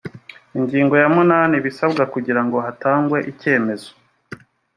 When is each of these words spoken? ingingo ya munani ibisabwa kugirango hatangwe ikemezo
ingingo 0.57 0.93
ya 1.01 1.07
munani 1.15 1.53
ibisabwa 1.57 2.03
kugirango 2.13 2.57
hatangwe 2.65 3.17
ikemezo 3.31 3.91